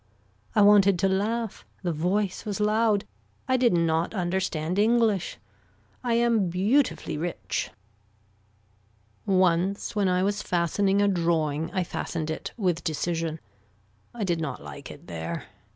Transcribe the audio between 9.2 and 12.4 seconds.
Once when I was fastening a drawing, I fastened